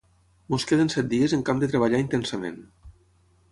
[0.55, 2.61] Ens queden set dies en què hem de treballar intensament.